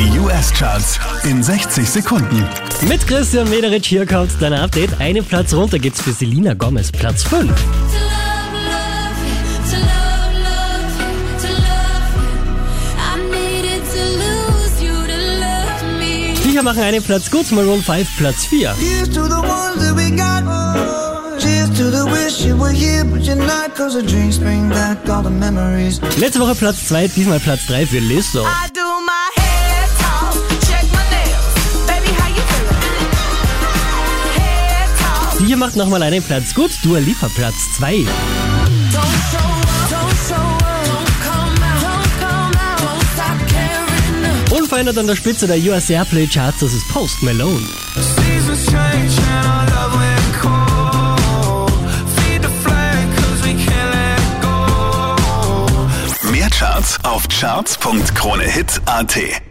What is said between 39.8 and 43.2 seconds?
don't show up, don't come out, don't come out, won't